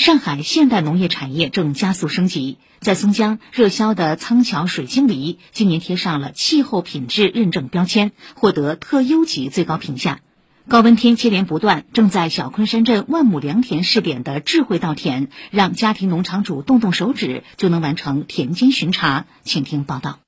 [0.00, 10.20] 上海现代农业产业正加速升级，在松江热销的仓桥水晶梨今年贴上了气候品质认证标签，获得特优级最高评价。
[10.68, 19.26] 高温天接连不断，正在小昆山镇万亩良田试点的智慧稻田，让家庭农场主动动手指就能完成田间巡查。
[19.42, 20.18] 请听报道。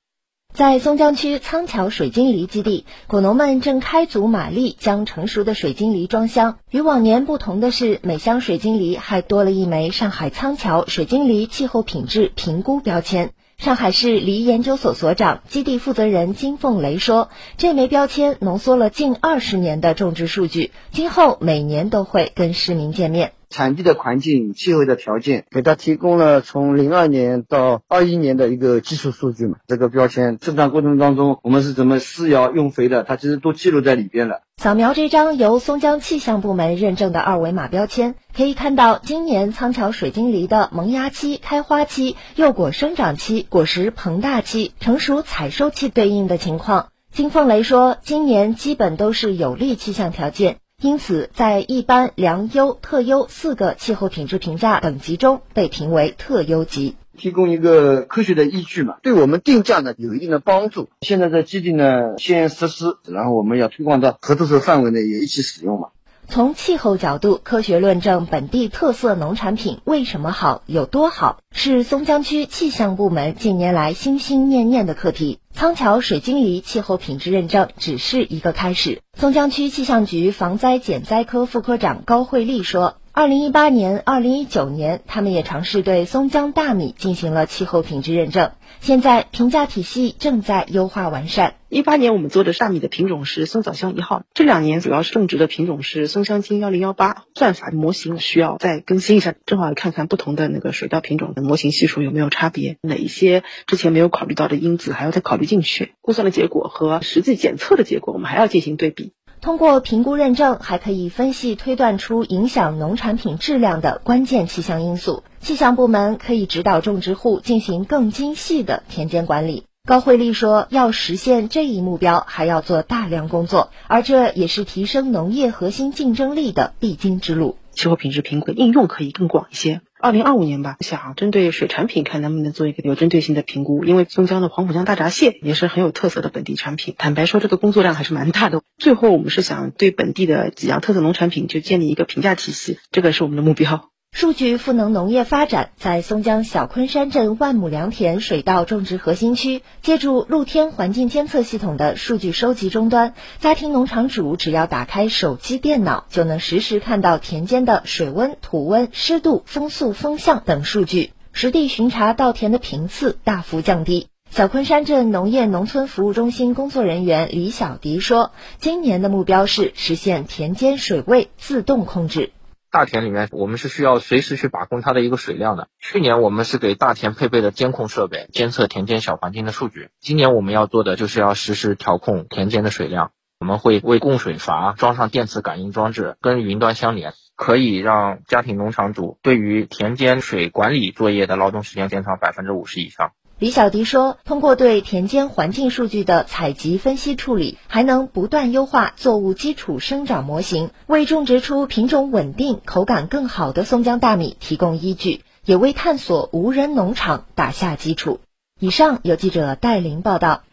[0.53, 6.59] 在松江区仓桥水晶梨基地，果农们正开足马力将成熟的水晶梨装箱。
[6.69, 13.31] 与往年不同的是，每箱水晶梨还多了一枚上海仓桥水晶梨气候品质评估标签。
[13.57, 29.57] 上海市梨研究所所长、基地负责人金凤雷说：“这枚标签浓缩了近二十年的种植数据，今后每年都会跟市民见面。”产地的环境、气候的条件，给他提供了从零二年到二一年的一个基础数据嘛。
[29.67, 34.41] 这个标签生产过程当中，我们是怎么施药、用肥的，它其实都记录在里边了。
[34.57, 46.87] 扫描这张由松江气象部门认证的二维码标签，可以看到今年仓桥水晶梨的萌芽期、开花期、幼果生长期、果实膨大期、成熟采收期对应的情况。
[47.11, 50.57] 金凤雷说，今年基本都是有利气象条件。
[50.83, 60.89] 因此，在一般、良优、特优四个气候品质评价等级中，被评为特优级，提供一个科学的依据嘛，对我们定价呢有一定的帮助。
[60.99, 65.87] 现在在基地呢先实施，然后我们要推广到合作社范围内也一起使用嘛。
[66.27, 75.39] 从气候角度科学论证本地特色农产品为什么好、有多好，是松江区气象部门近年来心心念念的课题。
[75.53, 79.01] 仓桥水晶梨气候品质认证只是一个开始。
[79.17, 82.97] 松江区气象局防灾减灾科副科长高慧丽说。
[83.15, 88.53] 二零一八年、二零一九年，他们也尝试对松江大米进行了气候品质认证。
[88.79, 91.53] 现在评价体系正在优化完善。
[91.69, 97.25] 一八年我们做的大米的品种是松枣香一号，这两年主要是种植的品种是松香金幺零幺八。
[97.35, 105.93] 算法模型需要再更新一下，正好看看不同的那个水稻品种的模型系数有没有差别，哪一些之前没有考虑到的因子还要再考虑进去。
[106.01, 109.13] 估算的结果和实际检测的结果，我们还要进行对比。
[109.43, 115.25] 通过评估认证，还可以分析推断出影响农产品质量的关键气象因素。
[115.41, 119.65] 气象部门可以指导种植户进行更精细的田间管理。
[119.85, 127.57] 高慧丽说：“要实现这一目标，还要做大量工作，而这也是提升农业核心竞争力的必经之路。
[127.73, 136.93] 气候品质评估应用可以更广一些。”二零二五年吧，想针对水产品看能不能做一个有针对性的评估，因为松江的黄浦江大闸蟹也是很有特色的本地产品。
[136.97, 138.63] 坦白说，这个工作量还是蛮大的。
[138.77, 143.92] 最后，我们是想对本地的几样特色农产品就建立一个评价体系，这个是我们的目标。
[144.15, 164.09] 数据赋能农业发展，在松江小昆山镇万亩良田水稻种植核心区，借助露天环境监测系统的数据收集终端，家庭农场主只要打开手机电脑，就能实时看到田间的水温、土温、湿度、风速、风向等数据，实地巡查稻田的频次大幅降低。
[164.29, 168.31] 小昆山镇农业农村服务中心工作人员李小迪说
[168.61, 172.31] ：“今年的目标是实现田间水位自动控制。”
[172.73, 175.67] 大田里面，我们是需要随时去把控它的一个水量的。
[175.79, 179.89] 去年我们是给大田配备了监控设备，监测田间小环境的数据。
[179.99, 183.11] 今年我们要做的就是要实时调控田间的水量。
[183.39, 193.11] 我们会为供水阀装上电磁感应装置，跟云端相连，可以让家庭农场主对于田间水管理作业的劳动时间减少百分之五十以上。
[193.39, 208.21] 李小迪说：“通过对田间环境数据的采集、分析、处理，还能不断优化作物基础生长模型，为种植出品种稳定、口感更好的松江大米提供依据，也为探索无人农场打下基础。”
[208.61, 210.43] 以上有记者戴琳报道。